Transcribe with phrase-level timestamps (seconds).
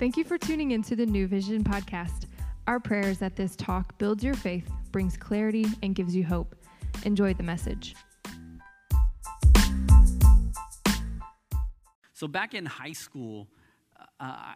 [0.00, 2.24] Thank you for tuning into the New Vision podcast.
[2.66, 6.56] Our prayer is that this talk builds your faith, brings clarity, and gives you hope.
[7.04, 7.94] Enjoy the message.
[12.14, 13.46] So, back in high school,
[13.98, 14.54] uh,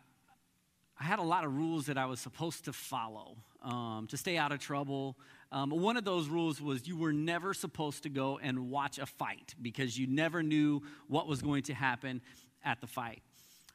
[0.98, 4.38] I had a lot of rules that I was supposed to follow um, to stay
[4.38, 5.18] out of trouble.
[5.52, 9.04] Um, one of those rules was you were never supposed to go and watch a
[9.04, 12.22] fight because you never knew what was going to happen
[12.64, 13.22] at the fight.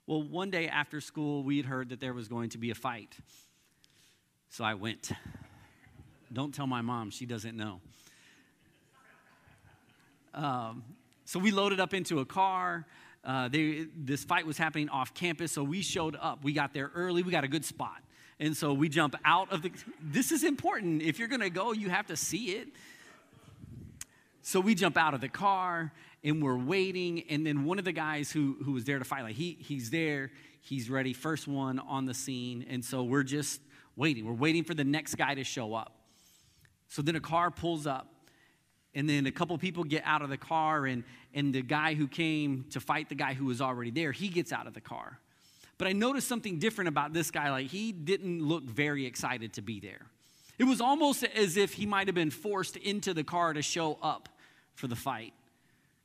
[0.10, 2.76] Well, one day after school, we had heard that there was going to be a
[2.76, 3.16] fight.
[4.50, 5.12] So I went.
[6.34, 7.80] Don't tell my mom, she doesn't know.
[10.34, 10.84] Um,
[11.26, 12.88] so we loaded up into a car.
[13.24, 16.44] Uh, they, this fight was happening off campus, so we showed up.
[16.44, 18.02] We got there early, we got a good spot.
[18.40, 19.72] And so we jump out of the.
[20.02, 21.04] This is important.
[21.04, 22.70] If you're gonna go, you have to see it.
[24.42, 25.92] So we jump out of the car
[26.24, 27.24] and we're waiting.
[27.30, 29.90] And then one of the guys who, who was there to fight, like he, he's
[29.90, 32.66] there, he's ready, first one on the scene.
[32.70, 33.62] And so we're just
[33.96, 34.26] waiting.
[34.26, 35.96] We're waiting for the next guy to show up.
[36.90, 38.08] So then a car pulls up.
[38.96, 41.04] And then a couple people get out of the car, and,
[41.36, 44.52] and the guy who came to fight the guy who was already there, he gets
[44.52, 45.20] out of the car.
[45.78, 47.52] But I noticed something different about this guy.
[47.52, 50.08] Like, he didn't look very excited to be there.
[50.58, 54.00] It was almost as if he might have been forced into the car to show
[54.02, 54.28] up
[54.74, 55.34] for the fight.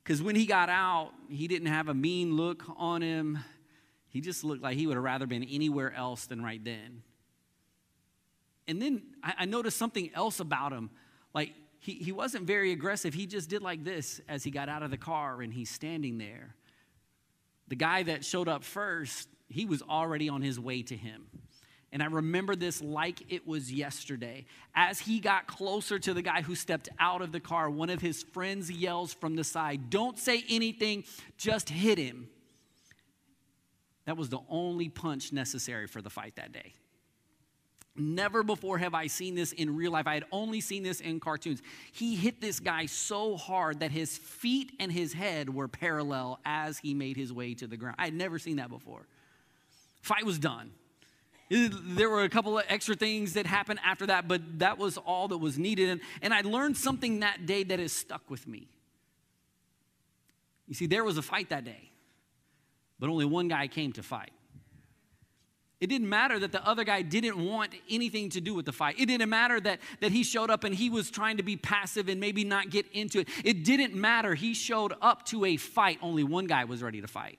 [0.04, 3.38] Because when he got out, he didn't have a mean look on him.
[4.08, 7.02] He just looked like he would have rather been anywhere else than right then.
[8.68, 10.90] And then I, I noticed something else about him.
[11.32, 13.14] Like, he, he wasn't very aggressive.
[13.14, 16.18] He just did like this as he got out of the car and he's standing
[16.18, 16.54] there.
[17.68, 21.26] The guy that showed up first, he was already on his way to him.
[21.94, 24.46] And I remember this like it was yesterday.
[24.74, 28.00] As he got closer to the guy who stepped out of the car, one of
[28.00, 31.04] his friends yells from the side, Don't say anything,
[31.38, 32.28] just hit him.
[34.06, 36.74] That was the only punch necessary for the fight that day.
[37.96, 40.08] Never before have I seen this in real life.
[40.08, 41.62] I had only seen this in cartoons.
[41.92, 46.78] He hit this guy so hard that his feet and his head were parallel as
[46.78, 47.94] he made his way to the ground.
[48.00, 49.06] I had never seen that before.
[50.02, 50.72] Fight was done.
[51.54, 55.28] There were a couple of extra things that happened after that, but that was all
[55.28, 55.88] that was needed.
[55.88, 58.66] And, and I learned something that day that has stuck with me.
[60.66, 61.90] You see, there was a fight that day,
[62.98, 64.32] but only one guy came to fight.
[65.80, 68.98] It didn't matter that the other guy didn't want anything to do with the fight.
[68.98, 72.08] It didn't matter that, that he showed up and he was trying to be passive
[72.08, 73.28] and maybe not get into it.
[73.44, 74.34] It didn't matter.
[74.34, 75.98] He showed up to a fight.
[76.00, 77.38] Only one guy was ready to fight.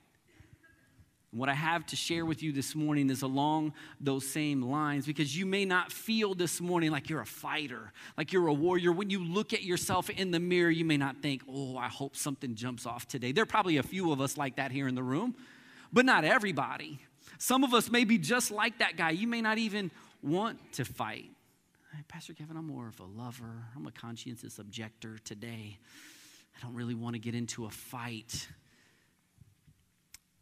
[1.36, 5.38] What I have to share with you this morning is along those same lines because
[5.38, 8.94] you may not feel this morning like you're a fighter, like you're a warrior.
[8.94, 12.16] When you look at yourself in the mirror, you may not think, oh, I hope
[12.16, 13.34] something jumps off today.
[13.34, 15.36] There are probably a few of us like that here in the room,
[15.92, 17.00] but not everybody.
[17.38, 19.10] Some of us may be just like that guy.
[19.10, 19.92] You may not even
[20.24, 21.32] want to fight.
[21.94, 25.80] Hey, Pastor Kevin, I'm more of a lover, I'm a conscientious objector today.
[26.58, 28.48] I don't really want to get into a fight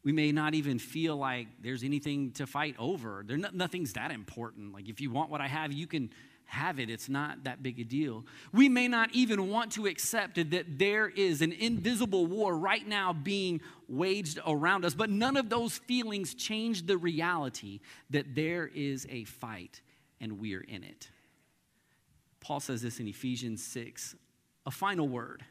[0.03, 3.24] we may not even feel like there's anything to fight over.
[3.25, 4.74] There, nothing's that important.
[4.74, 6.09] Like if you want what I have, you can
[6.46, 6.90] have it.
[6.90, 8.25] It's not that big a deal.
[8.52, 13.14] We may not even want to accept that there is an invisible war right now
[13.14, 19.08] being waged around us, but none of those feelings change the reality that there is
[19.09, 19.81] a fight
[20.20, 21.09] and we're in it.
[22.40, 24.16] Paul says this in Ephesians 6
[24.66, 25.44] a final word.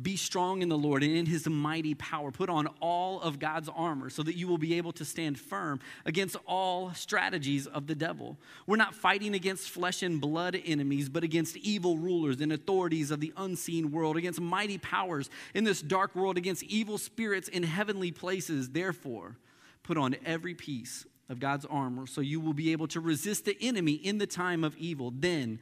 [0.00, 2.32] Be strong in the Lord and in his mighty power.
[2.32, 5.78] Put on all of God's armor so that you will be able to stand firm
[6.04, 8.36] against all strategies of the devil.
[8.66, 13.20] We're not fighting against flesh and blood enemies, but against evil rulers and authorities of
[13.20, 18.10] the unseen world, against mighty powers in this dark world, against evil spirits in heavenly
[18.10, 18.70] places.
[18.70, 19.36] Therefore,
[19.84, 23.56] put on every piece of God's armor so you will be able to resist the
[23.60, 25.12] enemy in the time of evil.
[25.16, 25.60] Then,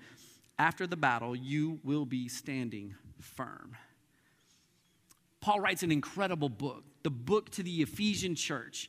[0.59, 3.77] after the battle, you will be standing firm.
[5.43, 8.89] Paul writes an incredible book, the book to the Ephesian church.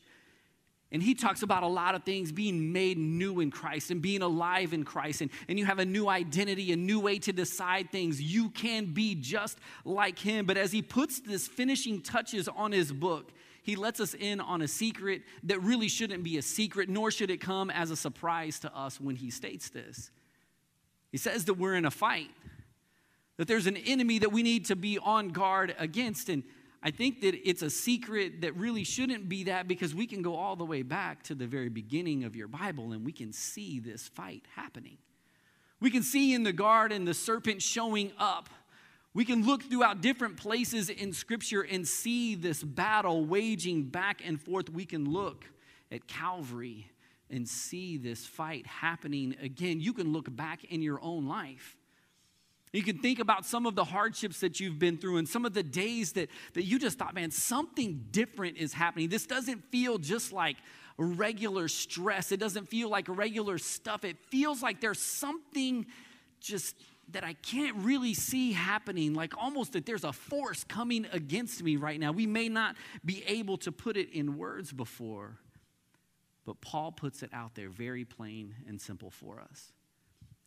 [0.92, 4.22] And he talks about a lot of things being made new in Christ and being
[4.22, 5.22] alive in Christ.
[5.22, 8.22] And, and you have a new identity, a new way to decide things.
[8.22, 10.46] You can be just like him.
[10.46, 13.32] But as he puts this finishing touches on his book,
[13.64, 17.32] he lets us in on a secret that really shouldn't be a secret, nor should
[17.32, 20.12] it come as a surprise to us when he states this.
[21.12, 22.30] He says that we're in a fight
[23.44, 26.30] that there's an enemy that we need to be on guard against.
[26.30, 26.44] And
[26.82, 30.38] I think that it's a secret that really shouldn't be that because we can go
[30.38, 33.82] all the way back to the very beginning of your Bible and we can see
[33.82, 34.98] this fight happening.
[35.82, 38.48] We can see in the garden the serpent showing up.
[39.14, 44.42] We can look throughout different places in Scripture and see this battle waging back and
[44.42, 44.70] forth.
[44.70, 45.44] We can look
[45.92, 46.88] at Calvary
[47.30, 51.76] and see this fight happening again, you can look back in your own life.
[52.74, 55.54] You can think about some of the hardships that you've been through and some of
[55.54, 59.10] the days that, that you just thought, man, something different is happening.
[59.10, 60.58] This doesn't feel just like
[60.98, 62.32] regular stress.
[62.32, 64.04] It doesn't feel like regular stuff.
[64.04, 65.86] It feels like there's something
[66.40, 66.76] just
[67.12, 71.76] that I can't really see happening, like almost that there's a force coming against me
[71.76, 72.12] right now.
[72.12, 75.38] We may not be able to put it in words before,
[76.44, 79.74] but Paul puts it out there very plain and simple for us.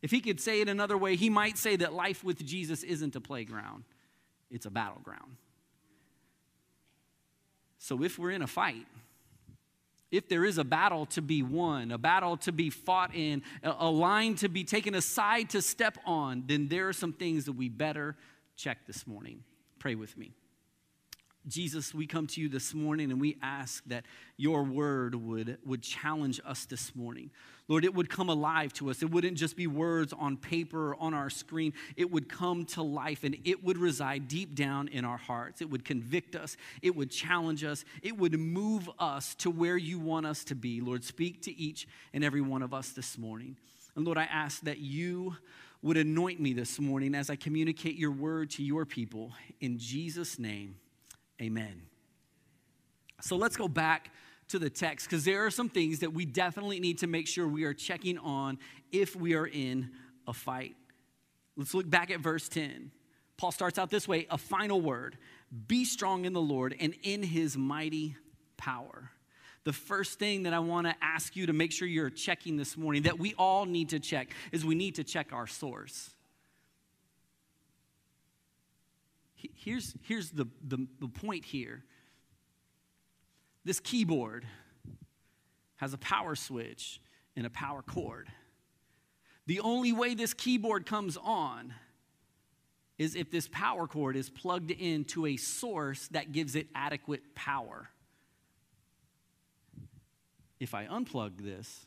[0.03, 3.17] If he could say it another way, he might say that life with Jesus isn't
[3.17, 3.85] a playground,
[4.51, 5.37] it's a battleground.
[7.79, 8.87] So if we're in a fight,
[10.11, 13.91] if there is a battle to be won, a battle to be fought in, a
[13.91, 17.69] line to be taken aside to step on, then there are some things that we
[17.69, 18.17] better
[18.57, 19.43] check this morning.
[19.79, 20.33] Pray with me.
[21.47, 24.05] Jesus, we come to you this morning and we ask that
[24.37, 27.31] your word would, would challenge us this morning.
[27.69, 29.03] Lord, it would come alive to us.
[29.03, 31.73] It wouldn't just be words on paper or on our screen.
[31.97, 35.61] It would come to life and it would reside deep down in our hearts.
[35.61, 36.57] It would convict us.
[36.81, 37.85] It would challenge us.
[38.03, 40.81] It would move us to where you want us to be.
[40.81, 43.57] Lord, speak to each and every one of us this morning.
[43.97, 45.37] And Lord, I ask that you
[45.83, 49.33] would anoint me this morning as I communicate your word to your people.
[49.61, 50.77] In Jesus' name.
[51.43, 51.83] Amen.
[53.21, 54.11] So let's go back
[54.49, 57.47] to the text because there are some things that we definitely need to make sure
[57.47, 58.59] we are checking on
[58.93, 59.91] if we are in
[60.27, 60.77] a fight.
[61.57, 62.91] Let's look back at verse 10.
[63.37, 65.19] Paul starts out this way a final word
[65.69, 68.17] be strong in the Lord and in his mighty
[68.57, 69.11] power.
[69.65, 72.77] The first thing that I want to ask you to make sure you're checking this
[72.77, 76.11] morning, that we all need to check, is we need to check our source.
[79.55, 81.83] here's, here's the, the, the point here
[83.67, 84.47] this keyboard
[85.75, 87.01] has a power switch
[87.35, 88.29] and a power cord.
[89.47, 91.75] The only way this keyboard comes on
[92.97, 97.89] is if this power cord is plugged into a source that gives it adequate power.
[100.61, 101.87] If I unplug this,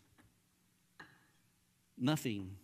[1.98, 2.58] nothing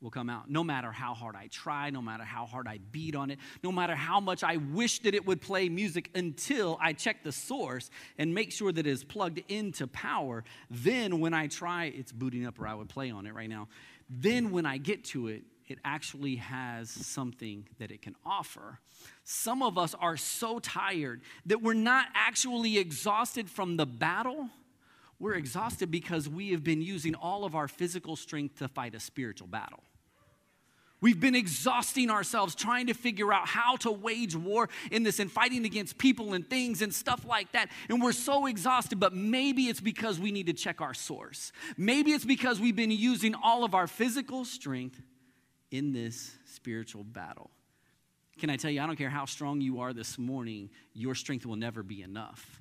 [0.00, 0.50] will come out.
[0.50, 3.70] No matter how hard I try, no matter how hard I beat on it, no
[3.70, 7.90] matter how much I wish that it would play music until I check the source
[8.18, 10.44] and make sure that it is plugged into power.
[10.70, 13.68] Then, when I try, it's booting up, or I would play on it right now.
[14.08, 18.80] Then, when I get to it, it actually has something that it can offer.
[19.22, 24.48] Some of us are so tired that we're not actually exhausted from the battle.
[25.20, 29.00] We're exhausted because we have been using all of our physical strength to fight a
[29.00, 29.84] spiritual battle.
[31.00, 35.32] We've been exhausting ourselves trying to figure out how to wage war in this and
[35.32, 37.70] fighting against people and things and stuff like that.
[37.88, 41.52] And we're so exhausted, but maybe it's because we need to check our source.
[41.76, 45.00] Maybe it's because we've been using all of our physical strength
[45.70, 47.50] in this spiritual battle.
[48.38, 51.46] Can I tell you, I don't care how strong you are this morning, your strength
[51.46, 52.60] will never be enough.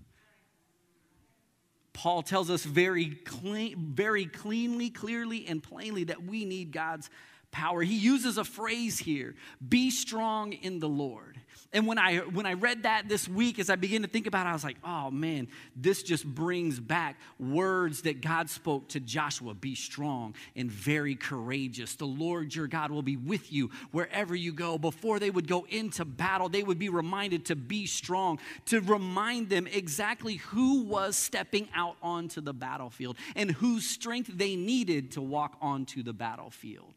[1.93, 7.09] Paul tells us very clean, very cleanly, clearly, and plainly that we need God's
[7.51, 7.81] power.
[7.81, 9.35] He uses a phrase here
[9.67, 11.39] be strong in the Lord.
[11.71, 14.47] And when I, when I read that this week, as I began to think about
[14.47, 18.99] it, I was like, oh man, this just brings back words that God spoke to
[18.99, 21.95] Joshua be strong and very courageous.
[21.95, 24.79] The Lord your God will be with you wherever you go.
[24.79, 29.49] Before they would go into battle, they would be reminded to be strong, to remind
[29.49, 35.21] them exactly who was stepping out onto the battlefield and whose strength they needed to
[35.21, 36.93] walk onto the battlefield.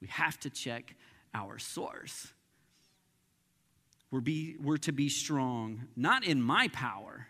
[0.00, 0.94] We have to check
[1.34, 2.32] our source.
[4.10, 7.26] We're, be, we're to be strong, not in my power,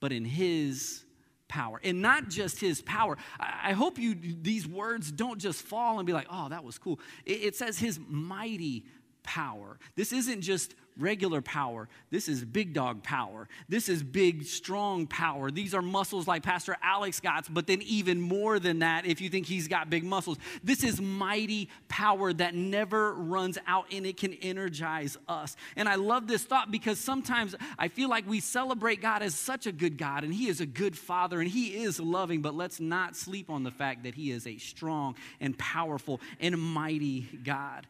[0.00, 1.04] but in His
[1.48, 1.80] power.
[1.84, 3.16] And not just His power.
[3.38, 6.98] I, hope you these words don't just fall and be like, oh, that was cool.
[7.24, 8.84] It says His mighty
[9.22, 9.78] power.
[9.94, 11.88] This isn't just regular power.
[12.10, 13.48] This is big dog power.
[13.68, 15.50] This is big, strong power.
[15.50, 19.28] These are muscles like Pastor Alex got, but then even more than that if you
[19.28, 20.38] think he's got big muscles.
[20.64, 25.56] This is mighty power that never runs out and it can energize us.
[25.76, 29.66] And I love this thought because sometimes I feel like we celebrate God as such
[29.66, 32.80] a good God and he is a good father and he is loving, but let's
[32.80, 37.86] not sleep on the fact that he is a strong and powerful and mighty God.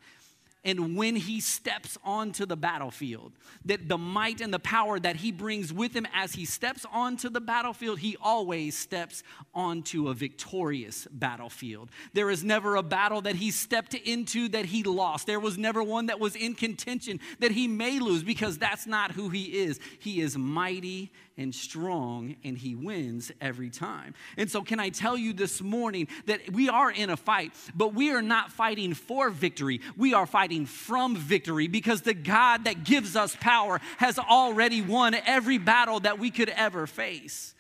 [0.67, 3.33] And when he steps onto the battlefield,
[3.65, 7.31] that the might and the power that he brings with him as he steps onto
[7.31, 9.23] the battlefield, he always steps
[9.55, 11.89] onto a victorious battlefield.
[12.15, 15.29] There is never a battle that he stepped into that he lost.
[15.29, 19.13] There was never one that was in contention that he may lose because that's not
[19.13, 19.79] who he is.
[20.01, 24.15] He is mighty and strong, and he wins every time.
[24.37, 27.95] And so, can I tell you this morning that we are in a fight, but
[27.95, 29.81] we are not fighting for victory.
[29.97, 35.15] We are fighting from victory because the God that gives us power has already won
[35.15, 37.55] every battle that we could ever face.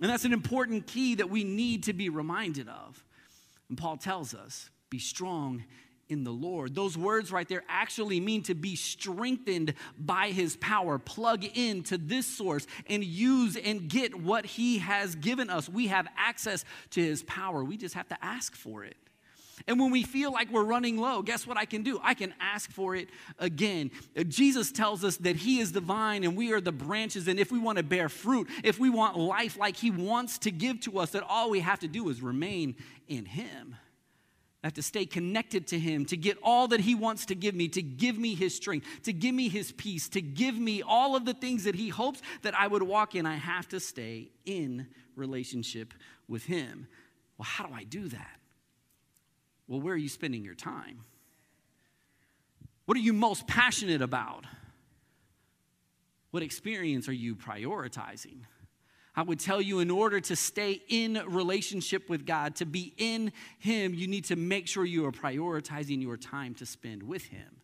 [0.00, 3.04] And that's an important key that we need to be reminded of.
[3.68, 5.64] And Paul tells us be strong
[6.08, 6.74] in the Lord.
[6.74, 10.98] Those words right there actually mean to be strengthened by his power.
[10.98, 15.68] Plug into this source and use and get what he has given us.
[15.68, 17.64] We have access to his power.
[17.64, 18.96] We just have to ask for it.
[19.66, 22.00] And when we feel like we're running low, guess what I can do?
[22.02, 23.90] I can ask for it again.
[24.28, 27.28] Jesus tells us that He is the vine and we are the branches.
[27.28, 30.50] And if we want to bear fruit, if we want life like He wants to
[30.50, 32.76] give to us, that all we have to do is remain
[33.08, 33.76] in Him.
[34.62, 37.54] I have to stay connected to Him, to get all that He wants to give
[37.54, 41.16] me, to give me His strength, to give me His peace, to give me all
[41.16, 43.26] of the things that He hopes that I would walk in.
[43.26, 45.92] I have to stay in relationship
[46.28, 46.86] with Him.
[47.38, 48.40] Well, how do I do that?
[49.66, 51.04] Well, where are you spending your time?
[52.84, 54.44] What are you most passionate about?
[56.30, 58.42] What experience are you prioritizing?
[59.14, 63.32] I would tell you in order to stay in relationship with God, to be in
[63.58, 67.60] Him, you need to make sure you are prioritizing your time to spend with Him.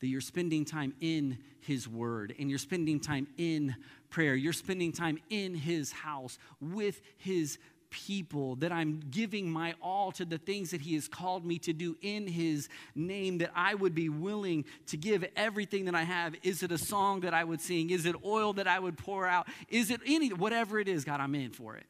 [0.00, 3.74] That you're spending time in His Word and you're spending time in
[4.08, 4.34] prayer.
[4.34, 7.58] You're spending time in His house with His
[7.96, 11.72] people, that I'm giving my all to the things that He has called me to
[11.72, 16.34] do in His name, that I would be willing to give everything that I have.
[16.42, 17.88] Is it a song that I would sing?
[17.88, 19.48] Is it oil that I would pour out?
[19.70, 21.86] Is it any, whatever it is, God, I'm in for it.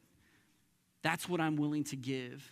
[1.01, 2.49] That's what I'm willing to give.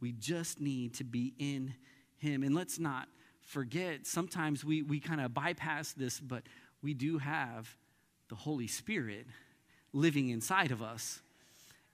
[0.00, 1.74] We just need to be in
[2.18, 2.44] Him.
[2.44, 3.08] And let's not
[3.40, 6.44] forget, sometimes we, we kind of bypass this, but
[6.82, 7.76] we do have
[8.28, 9.26] the Holy Spirit
[9.92, 11.20] living inside of us.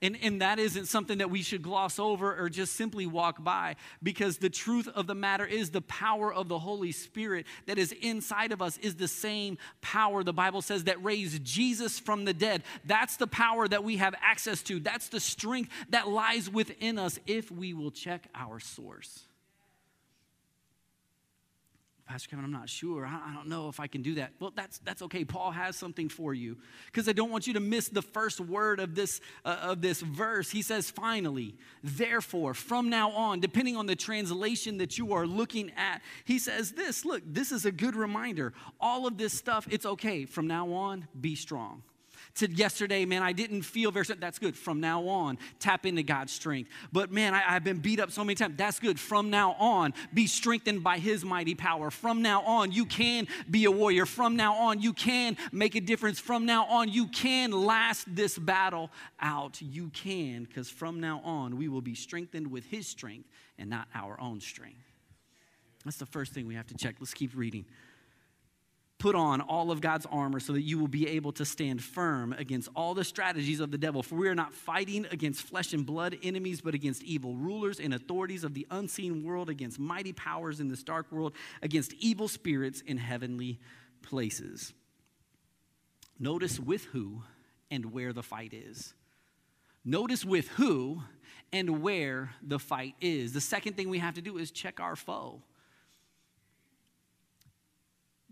[0.05, 3.77] And, and that isn't something that we should gloss over or just simply walk by
[4.03, 7.91] because the truth of the matter is the power of the Holy Spirit that is
[8.03, 12.35] inside of us is the same power, the Bible says, that raised Jesus from the
[12.35, 12.65] dead.
[12.85, 14.79] That's the power that we have access to.
[14.79, 19.25] That's the strength that lies within us if we will check our source.
[22.07, 23.07] Pastor Kevin, I'm not sure.
[23.07, 24.33] I, don't know if I can do that.
[24.39, 25.25] Well, that's, that's okay.
[25.25, 28.79] Paul has something for you because I don't want you to miss the first word
[28.79, 30.51] of this, uh, of this verse.
[30.51, 35.73] He says, finally, therefore, from now on, depending on the translation that you are looking
[35.79, 38.53] at, he says this look, this is a good reminder.
[38.81, 40.27] All of this stuff, it's okay.
[40.27, 41.83] From now on, be strong
[42.37, 44.57] to yesterday, man, I didn't feel very, that's good.
[44.57, 46.71] From now on, tap into God's strength.
[46.93, 48.55] But man, I, have been beat up so many times.
[48.57, 48.99] That's good.
[48.99, 51.91] From now on, be strengthened by His mighty power.
[51.91, 54.07] From now on, you can be a warrior.
[54.07, 56.19] From now on, you can make a difference.
[56.19, 59.61] From now on, you can last this battle out.
[59.63, 63.87] You can, because from now on, we will be strengthened with His strength and not
[63.95, 64.83] our own strength.
[65.85, 66.97] That's the first thing we have to check.
[66.99, 67.67] Let's keep reading.
[69.05, 72.33] Put on all of God's armor so that you will be able to stand firm
[72.39, 74.03] against all the strategies of the devil.
[74.03, 77.93] For we are not fighting against flesh and blood enemies, but against evil rulers and
[77.93, 82.81] authorities of the unseen world, against mighty powers in this dark world, against evil spirits
[82.81, 83.61] in heavenly
[84.01, 84.73] places.
[86.19, 87.25] Notice with who
[87.71, 88.95] and where the fight is.
[89.85, 91.03] Notice with who
[91.53, 93.35] and where the fight is.
[93.35, 95.43] The second thing we have to do is check our foe.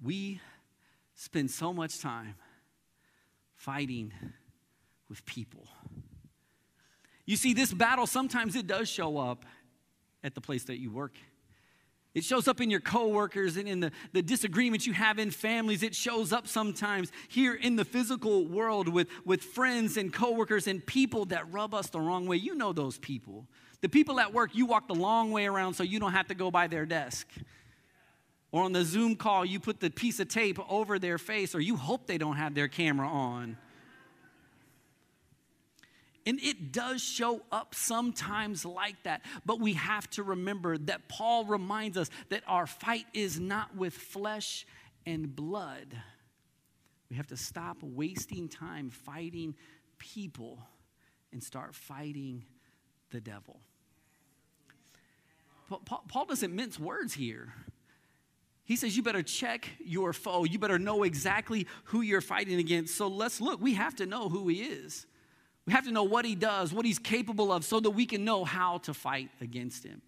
[0.02, 0.40] We
[1.22, 2.34] spend so much time
[3.54, 4.12] fighting
[5.08, 5.68] with people.
[7.26, 9.44] You see, this battle sometimes it does show up
[10.24, 11.12] at the place that you work.
[12.12, 15.84] It shows up in your coworkers and in the, the disagreements you have in families.
[15.84, 20.84] It shows up sometimes here in the physical world with, with friends and coworkers and
[20.84, 22.36] people that rub us the wrong way.
[22.36, 23.46] You know those people.
[23.80, 26.34] The people at work, you walk the long way around so you don't have to
[26.34, 27.28] go by their desk.
[28.52, 31.60] Or on the Zoom call, you put the piece of tape over their face, or
[31.60, 33.56] you hope they don't have their camera on.
[36.24, 39.22] And it does show up sometimes like that.
[39.44, 43.94] But we have to remember that Paul reminds us that our fight is not with
[43.94, 44.66] flesh
[45.04, 45.96] and blood.
[47.10, 49.56] We have to stop wasting time fighting
[49.98, 50.58] people
[51.32, 52.44] and start fighting
[53.10, 53.60] the devil.
[56.08, 57.54] Paul, doesn't mince words here.
[58.72, 60.44] He says, You better check your foe.
[60.44, 62.94] You better know exactly who you're fighting against.
[62.94, 63.60] So let's look.
[63.60, 65.04] We have to know who he is.
[65.66, 68.24] We have to know what he does, what he's capable of, so that we can
[68.24, 70.00] know how to fight against him.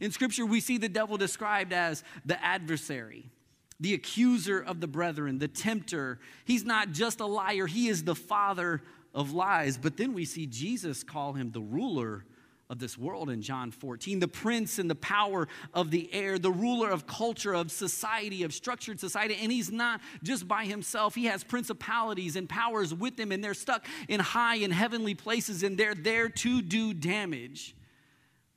[0.00, 3.30] In scripture, we see the devil described as the adversary,
[3.78, 6.18] the accuser of the brethren, the tempter.
[6.44, 8.82] He's not just a liar, he is the father
[9.14, 9.78] of lies.
[9.78, 12.24] But then we see Jesus call him the ruler
[12.70, 16.50] of this world in John 14, the prince and the power of the air, the
[16.50, 19.38] ruler of culture, of society, of structured society.
[19.40, 23.54] And he's not just by himself, he has principalities and powers with him, and they're
[23.54, 27.74] stuck in high and heavenly places, and they're there to do damage.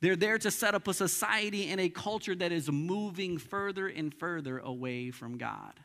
[0.00, 4.12] They're there to set up a society and a culture that is moving further and
[4.12, 5.78] further away from God.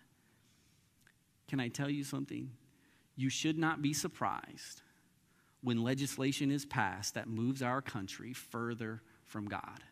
[1.48, 2.52] Can I tell you something?
[3.16, 4.82] You should not be surprised
[5.68, 9.84] when legislation is passed that moves our country further from God.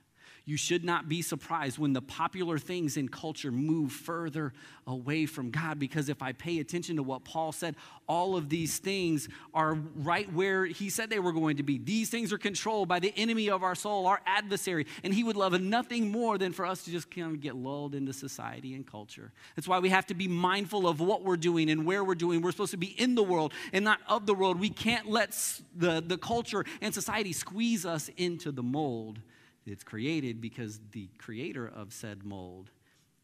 [0.48, 4.54] You should not be surprised when the popular things in culture move further
[4.86, 7.75] away from God because if I pay attention to what Paul said,
[8.08, 11.80] all of these things are right where he said they were going to be.
[11.80, 15.36] These things are controlled by the enemy of our soul, our adversary, and he would
[15.36, 18.86] love nothing more than for us to just kind of get lulled into society and
[18.86, 19.32] culture.
[19.56, 22.44] That's why we have to be mindful of what we're doing and where we're doing.
[22.44, 24.60] We're supposed to be in the world and not of the world.
[24.60, 25.36] We can't let
[25.75, 29.20] the, the culture and society squeeze us into the mold
[29.66, 32.70] it's created because the creator of said mold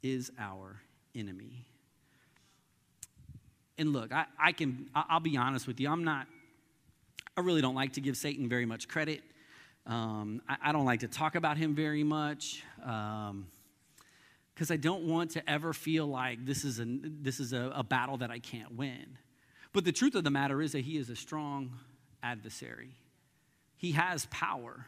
[0.02, 0.82] is our
[1.16, 1.66] enemy.
[3.78, 6.28] And look, I, I can, I'll be honest with you, I'm not,
[7.38, 9.22] I really don't like to give Satan very much credit.
[9.86, 13.48] Um, I, I, don't like to talk about him very much because um,
[14.70, 18.18] I don't want to ever feel like this is, a, this is a, a battle
[18.18, 19.18] that I can't win.
[19.74, 21.80] But the truth of the matter is that he is a strong
[22.22, 22.92] adversary,
[23.76, 24.86] he has power.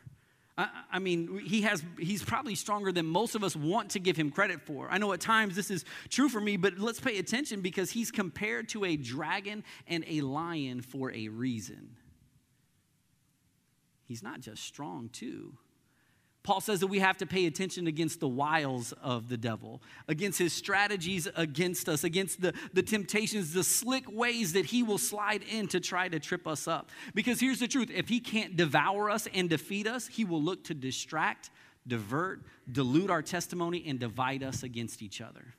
[0.56, 4.30] I, mean, he has, he's probably stronger than most of us want to give him
[4.30, 4.88] credit for.
[4.92, 8.12] I know at times this is true for me, but let's pay attention because he's
[8.12, 11.96] compared to a dragon and a lion for a reason.
[14.06, 15.58] He's not just strong, too.
[16.44, 20.38] Paul says that we have to pay attention against the wiles of the devil, against
[20.38, 25.44] his strategies against us, against the, the temptations, the slick ways that he will slide
[25.44, 26.90] in to try to trip us up.
[27.14, 30.66] Because here's the truth if he can't devour us and defeat us, he will look
[30.66, 31.50] to distract,
[31.88, 35.56] divert, dilute our testimony, and divide us against each other.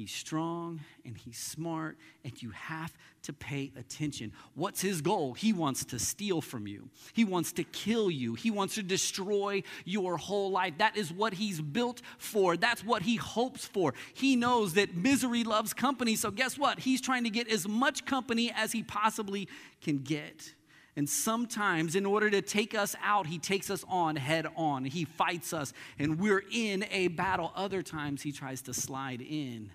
[0.00, 4.32] He's strong and he's smart, and you have to pay attention.
[4.54, 5.34] What's his goal?
[5.34, 9.62] He wants to steal from you, he wants to kill you, he wants to destroy
[9.84, 10.72] your whole life.
[10.78, 13.92] That is what he's built for, that's what he hopes for.
[14.14, 16.78] He knows that misery loves company, so guess what?
[16.78, 19.48] He's trying to get as much company as he possibly
[19.82, 20.54] can get.
[20.96, 24.86] And sometimes, in order to take us out, he takes us on head on.
[24.86, 27.52] He fights us, and we're in a battle.
[27.54, 29.70] Other times, he tries to slide in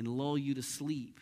[0.00, 1.20] and lull you to sleep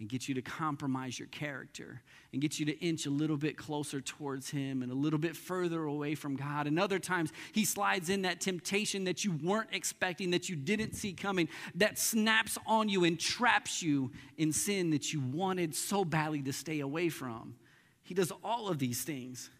[0.00, 2.00] and get you to compromise your character
[2.32, 5.36] and get you to inch a little bit closer towards Him and a little bit
[5.36, 6.66] further away from God.
[6.66, 10.94] And other times, He slides in that temptation that you weren't expecting, that you didn't
[10.94, 16.02] see coming, that snaps on you and traps you in sin that you wanted so
[16.02, 17.56] badly to stay away from.
[18.02, 19.50] He does all of these things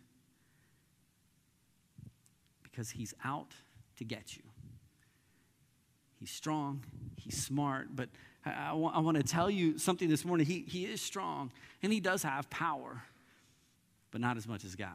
[2.63, 3.53] because He's out
[3.99, 4.45] to get you.
[6.19, 6.85] He's strong,
[7.17, 8.09] He's smart, but
[8.45, 10.47] I, I want to tell you something this morning.
[10.47, 11.51] He, he is strong
[11.83, 13.03] and he does have power,
[14.11, 14.91] but not as much as God.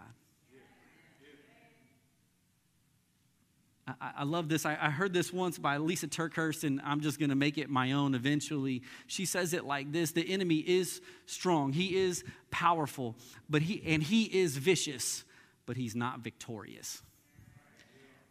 [3.87, 4.65] I, I love this.
[4.65, 7.69] I, I, heard this once by Lysa TerKeurst, and I'm just going to make it
[7.69, 8.81] my own eventually.
[9.07, 13.15] She says it like this The enemy is strong, he is powerful,
[13.49, 15.23] but he, and he is vicious,
[15.65, 17.01] but he's not victorious.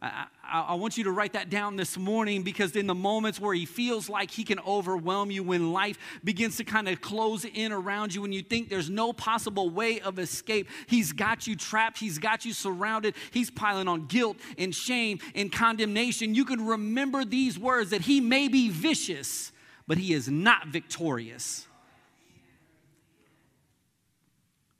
[0.03, 3.53] I, I, want you to write that down this morning because in the moments where
[3.53, 7.71] he feels like he can overwhelm you, when life begins to kind of close in
[7.71, 11.99] around you, when you think there's no possible way of escape, he's got you trapped,
[11.99, 16.35] he's got you surrounded, he's piling on guilt and shame and condemnation.
[16.35, 19.53] You can remember these words that he may be vicious,
[19.87, 21.65] but he is not victorious.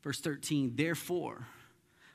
[0.03, 1.47] Verse 13, therefore,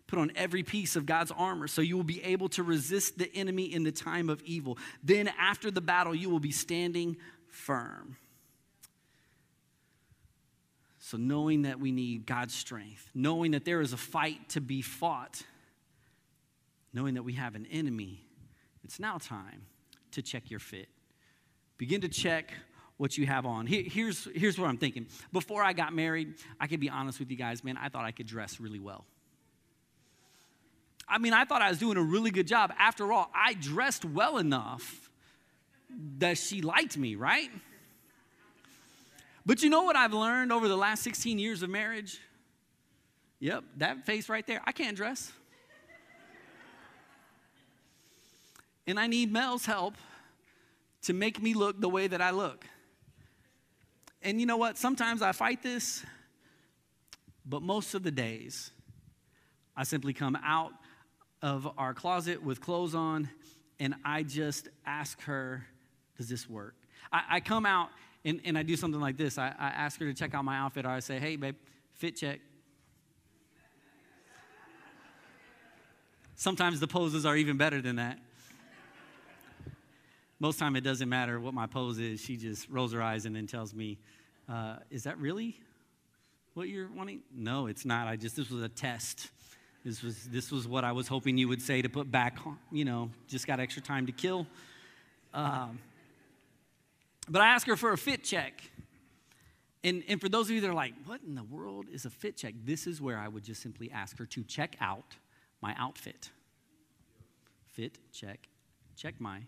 [0.08, 3.30] Put on every piece of God's armor so you will be able to resist the
[3.36, 4.78] enemy in the time of evil.
[5.04, 8.16] Then, after the battle, you will be standing firm.
[10.98, 14.80] So, knowing that we need God's strength, knowing that there is a fight to be
[14.80, 15.42] fought,
[16.94, 18.24] knowing that we have an enemy,
[18.84, 19.66] it's now time
[20.12, 20.88] to check your fit.
[21.76, 22.50] Begin to check
[22.96, 23.66] what you have on.
[23.66, 25.06] Here's, here's what I'm thinking.
[25.34, 28.10] Before I got married, I could be honest with you guys, man, I thought I
[28.10, 29.04] could dress really well.
[31.08, 32.72] I mean, I thought I was doing a really good job.
[32.78, 35.10] After all, I dressed well enough
[36.18, 37.50] that she liked me, right?
[39.46, 42.20] But you know what I've learned over the last 16 years of marriage?
[43.40, 44.60] Yep, that face right there.
[44.66, 45.32] I can't dress.
[48.86, 49.94] and I need Mel's help
[51.02, 52.66] to make me look the way that I look.
[54.22, 54.76] And you know what?
[54.76, 56.04] Sometimes I fight this,
[57.46, 58.72] but most of the days,
[59.76, 60.72] I simply come out
[61.42, 63.28] of our closet with clothes on
[63.80, 65.64] and I just ask her,
[66.16, 66.74] Does this work?
[67.12, 67.90] I, I come out
[68.24, 70.58] and, and I do something like this I, I ask her to check out my
[70.58, 71.56] outfit, or I say, Hey, babe,
[71.94, 72.40] fit check.
[76.34, 78.18] Sometimes the poses are even better than that.
[80.38, 82.20] Most time it doesn't matter what my pose is.
[82.20, 83.98] She just rolls her eyes and then tells me,
[84.48, 85.60] uh, "Is that really
[86.54, 88.06] what you're wanting?" No, it's not.
[88.06, 89.30] I just this was a test.
[89.84, 92.38] This was this was what I was hoping you would say to put back.
[92.72, 94.46] You know, just got extra time to kill.
[95.32, 95.78] Um,
[97.28, 98.62] but I asked her for a fit check.
[99.84, 102.10] And, and for those of you that are like, what in the world is a
[102.10, 102.54] fit check?
[102.64, 105.16] This is where I would just simply ask her to check out
[105.62, 106.30] my outfit.
[107.66, 108.48] Fit, check,
[108.96, 109.42] check my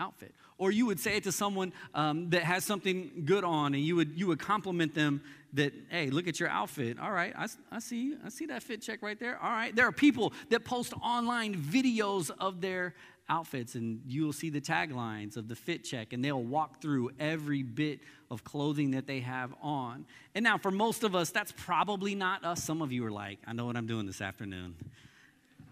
[0.00, 0.34] outfit.
[0.58, 3.96] Or you would say it to someone um, that has something good on, and you
[3.96, 5.22] would you would compliment them
[5.54, 6.98] that, hey, look at your outfit.
[6.98, 9.38] All right, I, I see I see that fit check right there.
[9.42, 12.94] All right, there are people that post online videos of their
[13.28, 17.62] outfits, and you'll see the taglines of the fit check, and they'll walk through every
[17.62, 20.04] bit of clothing that they have on.
[20.34, 22.62] And now, for most of us, that's probably not us.
[22.62, 24.74] Some of you are like, I know what I'm doing this afternoon.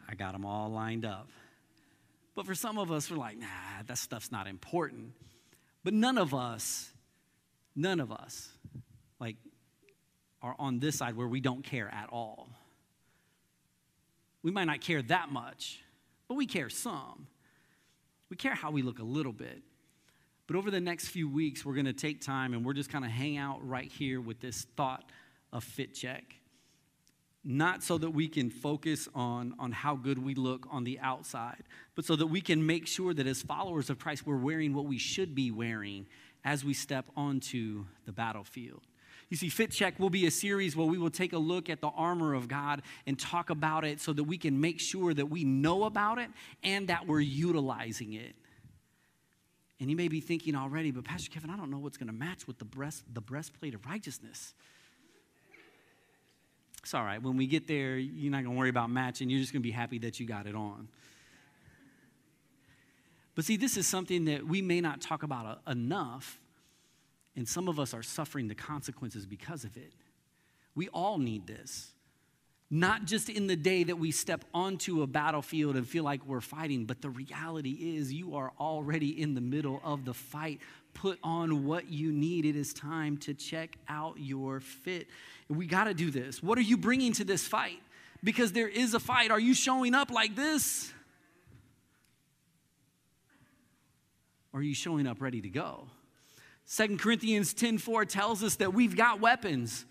[0.08, 1.28] I got them all lined up.
[2.34, 3.46] But for some of us, we're like, nah,
[3.86, 5.12] that stuff's not important.
[5.84, 6.90] But none of us,
[7.74, 8.48] none of us,
[9.20, 9.36] like,
[10.40, 12.48] are on this side where we don't care at all.
[14.42, 15.80] We might not care that much,
[16.26, 17.26] but we care some.
[18.28, 19.62] We care how we look a little bit.
[20.46, 23.04] But over the next few weeks, we're going to take time and we're just kind
[23.04, 25.04] of hang out right here with this thought
[25.52, 26.24] of fit check
[27.44, 31.64] not so that we can focus on, on how good we look on the outside,
[31.94, 34.84] but so that we can make sure that as followers of Christ, we're wearing what
[34.84, 36.06] we should be wearing
[36.44, 38.82] as we step onto the battlefield.
[39.28, 41.80] You see, Fit Check will be a series where we will take a look at
[41.80, 45.26] the armor of God and talk about it so that we can make sure that
[45.26, 46.28] we know about it
[46.62, 48.34] and that we're utilizing it.
[49.80, 52.12] And you may be thinking already, but Pastor Kevin, I don't know what's going to
[52.12, 54.54] match with the breast, the breastplate of righteousness.
[56.82, 57.22] It's all right.
[57.22, 59.30] When we get there, you're not going to worry about matching.
[59.30, 60.88] You're just going to be happy that you got it on.
[63.34, 66.38] But see, this is something that we may not talk about enough,
[67.36, 69.92] and some of us are suffering the consequences because of it.
[70.74, 71.92] We all need this.
[72.68, 76.40] Not just in the day that we step onto a battlefield and feel like we're
[76.40, 80.58] fighting, but the reality is you are already in the middle of the fight
[80.94, 82.44] put on what you need.
[82.44, 85.08] It is time to check out your fit.
[85.48, 86.42] We got to do this.
[86.42, 87.80] What are you bringing to this fight?
[88.24, 89.30] Because there is a fight.
[89.30, 90.92] Are you showing up like this?
[94.52, 95.88] Or are you showing up ready to go?
[96.64, 99.84] Second Corinthians 10:4 tells us that we've got weapons.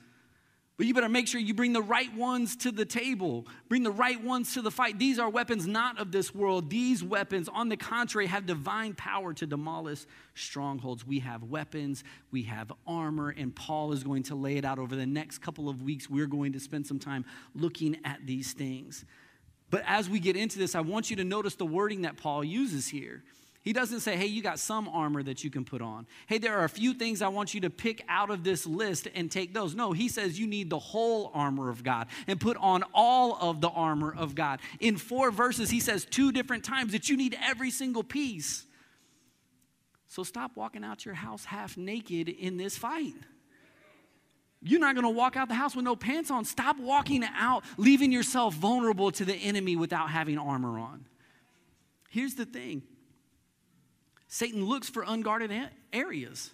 [0.77, 3.91] But you better make sure you bring the right ones to the table, bring the
[3.91, 4.97] right ones to the fight.
[4.97, 6.71] These are weapons not of this world.
[6.71, 11.05] These weapons, on the contrary, have divine power to demolish strongholds.
[11.05, 14.95] We have weapons, we have armor, and Paul is going to lay it out over
[14.95, 16.10] the next couple of weeks.
[16.10, 19.05] We're going to spend some time looking at these things.
[19.69, 22.43] But as we get into this, I want you to notice the wording that Paul
[22.43, 23.23] uses here.
[23.63, 26.08] He doesn't say, hey, you got some armor that you can put on.
[26.26, 29.08] Hey, there are a few things I want you to pick out of this list
[29.13, 29.76] and take those.
[29.76, 33.62] No, he says you need the whole armor of God and put on all of
[33.62, 34.62] the armor of God.
[34.80, 38.65] In four verses, he says two different times that you need every single piece.
[40.08, 43.13] So stop walking out your house half naked in this fight.
[44.63, 46.45] You're not going to walk out the house with no pants on.
[46.45, 51.06] Stop walking out, leaving yourself vulnerable to the enemy without having armor on.
[52.10, 52.82] Here's the thing
[54.34, 55.52] Satan looks for unguarded
[55.91, 56.52] areas.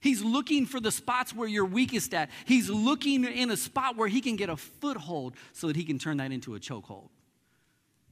[0.00, 2.28] He's looking for the spots where you're weakest at.
[2.44, 5.98] He's looking in a spot where he can get a foothold so that he can
[5.98, 7.08] turn that into a chokehold.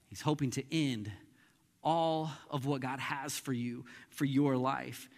[0.06, 1.12] He's hoping to end
[1.84, 5.10] all of what God has for you, for your life.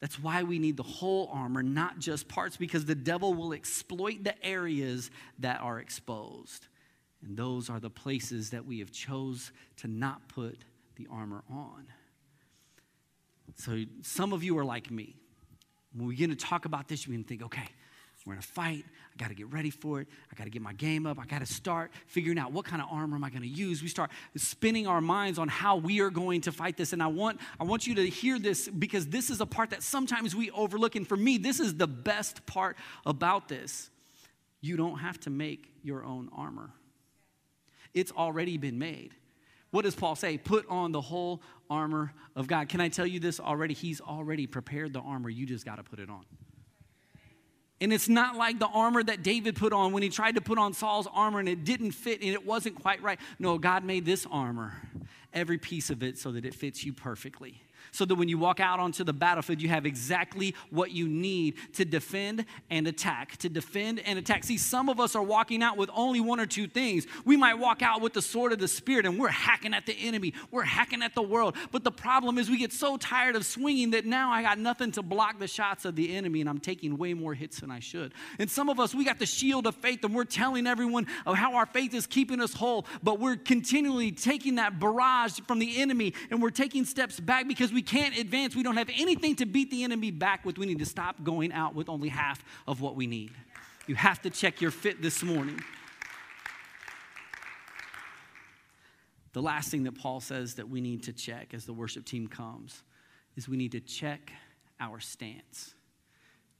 [0.00, 4.24] That's why we need the whole armor, not just parts, because the devil will exploit
[4.24, 6.68] the areas that are exposed.
[7.22, 10.64] And those are the places that we have chose to not put
[10.96, 11.84] the armor on.
[13.56, 15.16] So some of you are like me.
[15.92, 17.68] When we begin to talk about this, you can think, okay,
[18.26, 18.84] We're in a fight.
[18.86, 20.08] I got to get ready for it.
[20.30, 21.18] I got to get my game up.
[21.18, 23.82] I got to start figuring out what kind of armor am I going to use.
[23.82, 26.92] We start spinning our minds on how we are going to fight this.
[26.92, 29.82] And I want, I want you to hear this because this is a part that
[29.82, 30.96] sometimes we overlook.
[30.96, 33.88] And for me, this is the best part about this.
[34.60, 36.70] You don't have to make your own armor,
[37.94, 39.14] it's already been made.
[39.70, 40.36] What does Paul say?
[40.36, 42.68] Put on the whole armor of God.
[42.68, 43.74] Can I tell you this already?
[43.74, 45.28] He's already prepared the armor.
[45.28, 46.24] You just got to put it on.
[47.80, 50.58] And it's not like the armor that David put on when he tried to put
[50.58, 53.18] on Saul's armor and it didn't fit and it wasn't quite right.
[53.38, 54.74] No, God made this armor,
[55.32, 58.60] every piece of it, so that it fits you perfectly so that when you walk
[58.60, 63.36] out onto the battlefield, you have exactly what you need to defend and attack.
[63.38, 64.44] To defend and attack.
[64.44, 67.06] See, some of us are walking out with only one or two things.
[67.24, 69.94] We might walk out with the sword of the Spirit and we're hacking at the
[69.94, 71.56] enemy, we're hacking at the world.
[71.72, 74.92] But the problem is, we get so tired of swinging that now I got nothing
[74.92, 77.80] to block the shots of the enemy and I'm taking way more hits than I
[77.80, 78.12] should.
[78.38, 81.36] And some of us, we got the shield of faith and we're telling everyone of
[81.36, 85.80] how our faith is keeping us whole, but we're continually taking that barrage from the
[85.80, 89.34] enemy and we're taking steps back because we we can't advance, we don't have anything
[89.36, 92.44] to beat the enemy back with, we need to stop going out with only half
[92.68, 93.32] of what we need.
[93.86, 95.58] You have to check your fit this morning.
[99.32, 102.26] The last thing that Paul says that we need to check as the worship team
[102.26, 102.82] comes
[103.34, 104.30] is we need to check
[104.78, 105.72] our stance.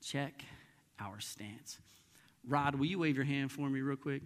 [0.03, 0.43] Check
[0.99, 1.81] our stance.
[2.49, 4.23] Rod, will you wave your hand for me real quick?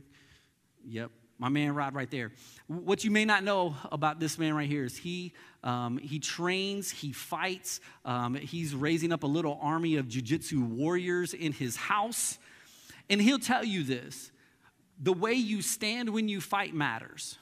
[0.87, 2.33] Yep, my man Rod right there.
[2.67, 6.91] What you may not know about this man right here is he, um, he trains,
[6.91, 12.39] he fights, um, he's raising up a little army of jujitsu warriors in his house.
[13.11, 14.31] And he'll tell you this
[15.03, 17.37] the way you stand when you fight matters.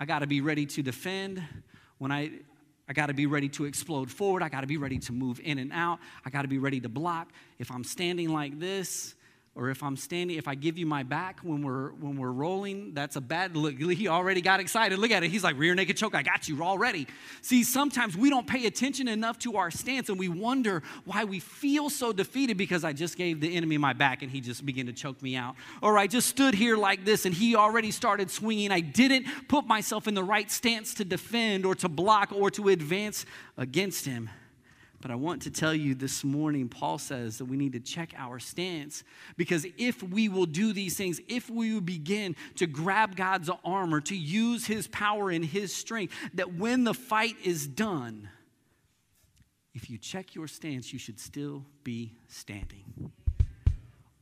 [0.00, 1.42] I got to be ready to defend.
[1.98, 2.32] When I,
[2.88, 4.42] I got to be ready to explode forward.
[4.42, 6.00] I got to be ready to move in and out.
[6.24, 7.30] I got to be ready to block.
[7.58, 9.14] If I'm standing like this,
[9.54, 12.92] or if i'm standing if i give you my back when we're when we're rolling
[12.94, 13.78] that's a bad look.
[13.78, 14.98] He already got excited.
[14.98, 15.30] Look at it.
[15.30, 16.14] He's like rear naked choke.
[16.14, 17.06] I got you already.
[17.40, 21.40] See sometimes we don't pay attention enough to our stance and we wonder why we
[21.40, 24.86] feel so defeated because i just gave the enemy my back and he just began
[24.86, 25.56] to choke me out.
[25.80, 28.70] Or i just stood here like this and he already started swinging.
[28.70, 32.68] I didn't put myself in the right stance to defend or to block or to
[32.68, 33.24] advance
[33.56, 34.30] against him
[35.02, 38.14] but I want to tell you this morning, Paul says that we need to check
[38.16, 39.02] our stance
[39.36, 44.00] because if we will do these things, if we will begin to grab God's armor,
[44.02, 48.28] to use his power and his strength, that when the fight is done,
[49.74, 53.12] if you check your stance, you should still be standing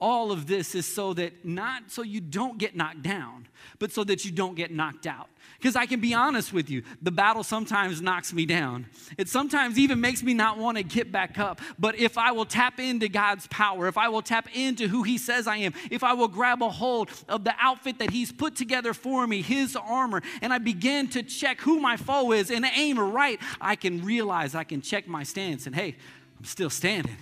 [0.01, 3.47] all of this is so that not so you don't get knocked down,
[3.79, 5.29] but so that you don't get knocked out.
[5.59, 8.87] Because I can be honest with you, the battle sometimes knocks me down.
[9.19, 11.61] It sometimes even makes me not want to get back up.
[11.79, 15.19] But if I will tap into God's power, if I will tap into who He
[15.19, 18.57] says I am, if I will grab a hold of the outfit that He's put
[18.57, 22.65] together for me, His armor, and I begin to check who my foe is and
[22.75, 25.97] aim right, I can realize I can check my stance and hey,
[26.39, 27.17] I'm still standing.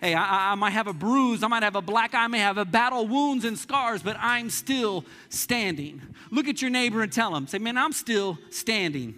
[0.00, 2.40] Hey, I, I, might have a bruise, I might have a black eye, I may
[2.40, 6.02] have a battle wounds and scars, but I'm still standing.
[6.30, 9.14] Look at your neighbor and tell him, say, man, I'm still standing.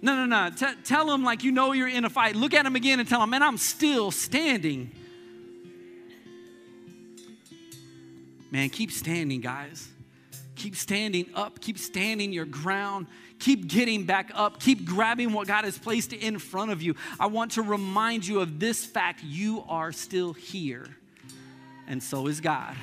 [0.00, 0.50] No, no, no.
[0.54, 2.36] T- tell him like you know you're in a fight.
[2.36, 4.92] Look at him again and tell him, man, I'm still standing.
[8.50, 9.88] Man, keep standing, guys.
[10.54, 11.60] Keep standing up.
[11.60, 13.06] Keep standing your ground.
[13.38, 14.60] Keep getting back up.
[14.60, 16.96] Keep grabbing what God has placed in front of you.
[17.20, 20.86] I want to remind you of this fact you are still here,
[21.86, 22.74] and so is God.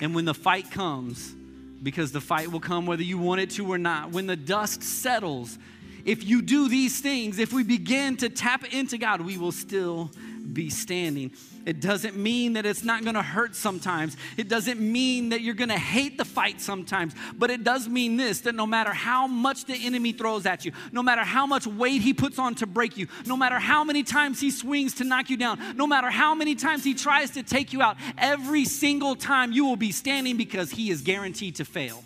[0.00, 1.34] And when the fight comes,
[1.82, 4.82] because the fight will come whether you want it to or not, when the dust
[4.82, 5.58] settles,
[6.04, 10.10] if you do these things, if we begin to tap into God, we will still
[10.52, 11.32] be standing.
[11.64, 14.16] It doesn't mean that it's not going to hurt sometimes.
[14.36, 17.14] It doesn't mean that you're going to hate the fight sometimes.
[17.36, 20.72] But it does mean this that no matter how much the enemy throws at you,
[20.92, 24.02] no matter how much weight he puts on to break you, no matter how many
[24.02, 27.42] times he swings to knock you down, no matter how many times he tries to
[27.42, 31.64] take you out, every single time you will be standing because he is guaranteed to
[31.64, 32.04] fail.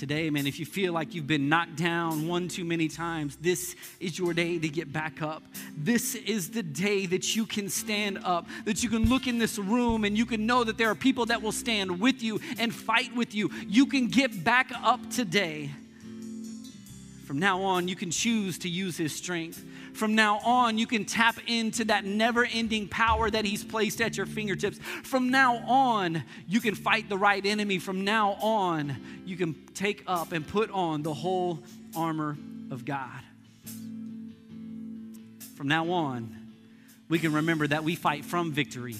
[0.00, 3.76] Today, man, if you feel like you've been knocked down one too many times, this
[4.00, 5.42] is your day to get back up.
[5.76, 9.58] This is the day that you can stand up, that you can look in this
[9.58, 12.74] room and you can know that there are people that will stand with you and
[12.74, 13.50] fight with you.
[13.68, 15.70] You can get back up today.
[17.26, 19.62] From now on, you can choose to use His strength.
[19.94, 24.16] From now on, you can tap into that never ending power that He's placed at
[24.16, 24.78] your fingertips.
[25.04, 27.78] From now on, you can fight the right enemy.
[27.78, 31.62] From now on, you can take up and put on the whole
[31.94, 32.36] armor
[32.70, 33.20] of God.
[35.56, 36.36] From now on,
[37.08, 38.96] we can remember that we fight from victory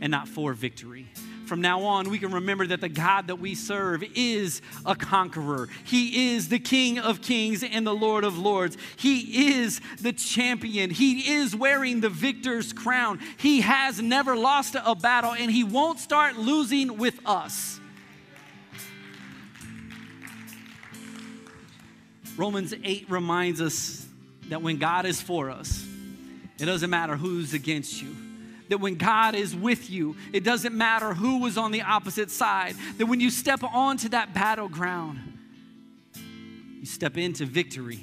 [0.00, 1.06] and not for victory
[1.46, 5.68] from now on, we can remember that the God that we serve is a conqueror.
[5.84, 8.76] He is the King of kings and the Lord of lords.
[8.96, 10.90] He is the champion.
[10.90, 13.20] He is wearing the victor's crown.
[13.36, 17.80] He has never lost a battle, and he won't start losing with us.
[22.36, 24.06] Romans 8 reminds us
[24.48, 25.86] that when God is for us,
[26.58, 28.25] it doesn't matter who's against you
[28.68, 32.74] that when God is with you, it doesn't matter who was on the opposite side,
[32.98, 35.20] that when you step onto that battleground,
[36.14, 38.00] you step into victory.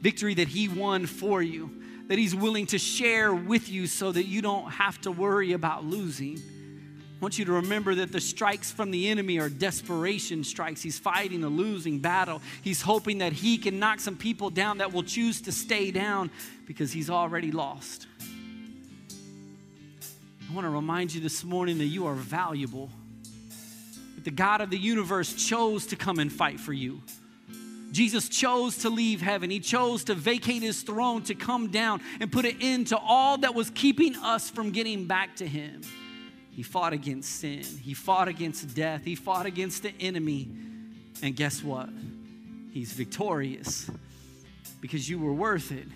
[0.00, 1.70] Victory that He won for you,
[2.08, 5.84] that He's willing to share with you so that you don't have to worry about
[5.84, 6.38] losing.
[6.38, 10.80] I want you to remember that the strikes from the enemy are desperation strikes.
[10.80, 12.40] He's fighting a losing battle.
[12.62, 16.30] He's hoping that he can knock some people down that will choose to stay down
[16.66, 18.06] because he's already lost.
[20.50, 22.90] I want to remind you this morning that you are valuable.
[24.16, 27.02] That the God of the universe chose to come and fight for you.
[27.92, 29.48] Jesus chose to leave heaven.
[29.48, 33.38] He chose to vacate his throne to come down and put an end to all
[33.38, 35.82] that was keeping us from getting back to him.
[36.50, 40.48] He fought against sin, he fought against death, he fought against the enemy.
[41.22, 41.88] And guess what?
[42.72, 43.88] He's victorious
[44.80, 45.86] because you were worth it.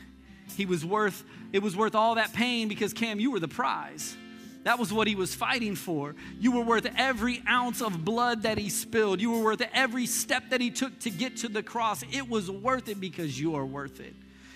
[0.56, 4.16] He was worth it was worth all that pain because Cam, you were the prize.
[4.64, 6.14] That was what he was fighting for.
[6.40, 9.20] You were worth every ounce of blood that he spilled.
[9.20, 12.02] You were worth every step that he took to get to the cross.
[12.10, 14.14] It was worth it because you are worth it.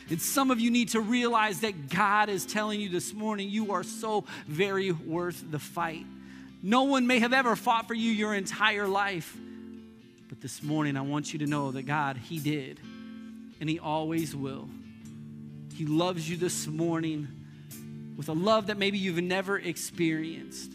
[0.08, 3.72] And some of you need to realize that God is telling you this morning you
[3.72, 6.06] are so very worth the fight.
[6.62, 9.36] No one may have ever fought for you your entire life.
[10.30, 12.80] But this morning, I want you to know that God, He did,
[13.60, 14.68] and He always will.
[15.74, 17.28] He loves you this morning
[18.18, 20.72] with a love that maybe you've never experienced.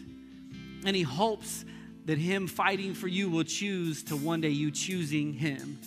[0.84, 1.64] And He hopes
[2.06, 5.78] that Him fighting for you will choose to one day you choosing Him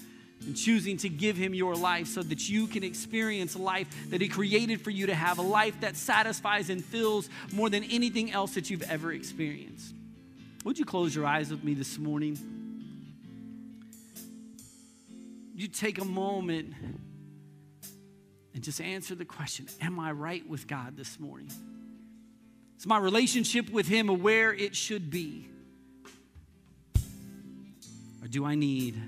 [0.45, 4.27] and choosing to give Him your life so that you can experience life that He
[4.29, 8.53] created for you to have, a life that satisfies and fills more than anything else
[8.53, 9.95] that you've ever experienced.
[10.63, 12.37] Would you close your eyes with me this morning?
[15.55, 16.75] You take a moment
[18.57, 21.51] and just answer the question Am I right with God this morning?
[22.79, 25.47] Is my relationship with Him where it should be?
[28.23, 28.99] Or do I need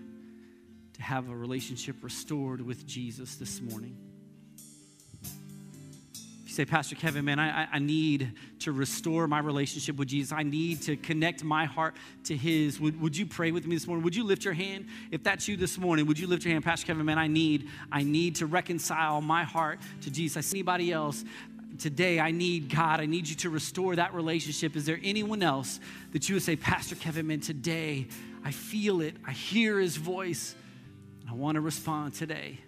[0.93, 3.97] to have a relationship restored with Jesus this morning?
[6.53, 10.31] Say, Pastor Kevin, man, I, I need to restore my relationship with Jesus.
[10.31, 12.79] I need to connect my heart to His.
[12.79, 14.03] Would, would you pray with me this morning?
[14.03, 14.88] Would you lift your hand?
[15.12, 17.67] If that's you this morning, would you lift your hand, Pastor Kevin, man, I need,
[17.91, 20.38] I need to reconcile my heart to Jesus.
[20.38, 21.23] I see anybody else
[21.77, 22.99] today, I need God.
[22.99, 24.75] I need you to restore that relationship.
[24.75, 25.79] Is there anyone else
[26.12, 28.07] that you would say, Pastor Kevin, man, today
[28.43, 30.55] I feel it, I hear his voice,
[31.29, 32.59] I want to respond today?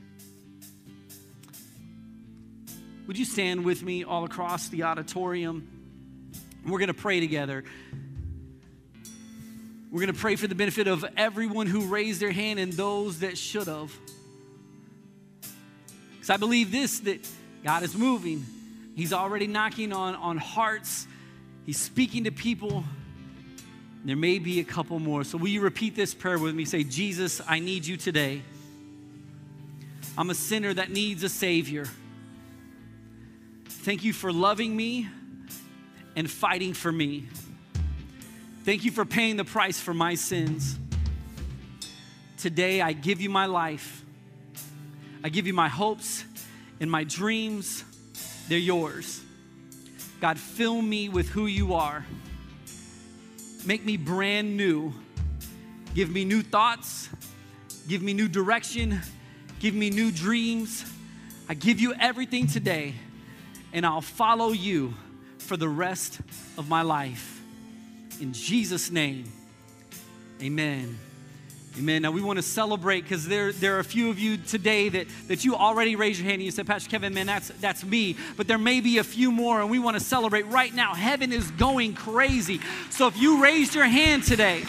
[3.12, 5.68] Would you stand with me all across the auditorium?
[6.66, 7.66] We're going to pray together.
[9.92, 13.20] We're going to pray for the benefit of everyone who raised their hand and those
[13.20, 13.92] that should have.
[16.14, 17.28] Because I believe this that
[17.66, 18.46] God is moving.
[18.96, 21.06] He's already knocking on, on hearts,
[21.66, 22.86] He's speaking to people.
[24.06, 25.26] There may be a couple more.
[25.26, 26.64] So, will you repeat this prayer with me?
[26.64, 28.42] Say, Jesus, I need you today.
[30.18, 31.88] I'm a sinner that needs a Savior.
[33.84, 35.08] Thank you for loving me
[36.16, 37.26] and fighting for me.
[38.64, 40.78] Thank you for paying the price for my sins.
[42.38, 44.06] Today, I give you my life.
[45.24, 46.24] I give you my hopes
[46.80, 47.84] and my dreams.
[48.48, 49.20] They're yours.
[50.20, 52.06] God, fill me with who you are.
[53.66, 54.94] Make me brand new.
[55.96, 57.10] Give me new thoughts.
[57.88, 59.02] Give me new direction.
[59.60, 60.86] Give me new dreams.
[61.50, 62.94] I give you everything today
[63.74, 64.94] and I'll follow you
[65.38, 66.20] for the rest
[66.58, 67.42] of my life.
[68.20, 69.26] In Jesus' name,
[70.42, 70.98] amen.
[71.78, 72.02] Amen.
[72.02, 75.08] Now we want to celebrate because there, there are a few of you today that,
[75.30, 78.18] that you already raised your hand and you said, Pastor Kevin, man, that's, that's me.
[78.36, 80.94] But there may be a few more and we want to celebrate right now.
[80.94, 82.60] Heaven is going crazy.
[82.90, 84.64] So if you raised your hand today,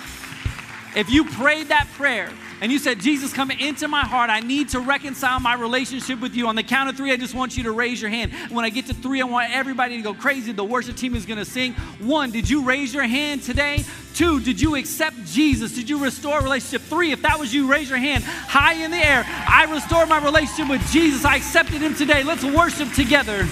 [0.94, 2.30] if you prayed that prayer,
[2.62, 4.30] and you said, Jesus, come into my heart.
[4.30, 6.46] I need to reconcile my relationship with you.
[6.46, 8.32] On the count of three, I just want you to raise your hand.
[8.50, 10.52] When I get to three, I want everybody to go crazy.
[10.52, 11.72] The worship team is going to sing.
[11.98, 13.84] One, did you raise your hand today?
[14.14, 15.74] Two, did you accept Jesus?
[15.74, 16.82] Did you restore a relationship?
[16.82, 19.24] Three, if that was you, raise your hand high in the air.
[19.26, 21.24] I restored my relationship with Jesus.
[21.24, 22.22] I accepted him today.
[22.22, 23.48] Let's worship together.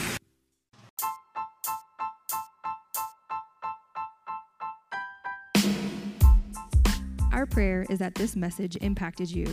[7.40, 9.46] Our prayer is that this message impacted you.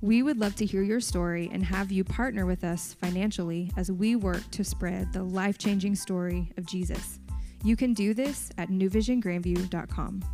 [0.00, 3.92] We would love to hear your story and have you partner with us financially as
[3.92, 7.20] we work to spread the life changing story of Jesus.
[7.62, 10.24] You can do this at newvisiongrandview.com.